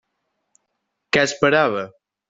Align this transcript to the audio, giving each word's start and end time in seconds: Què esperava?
Què 1.19 1.23
esperava? 1.29 1.89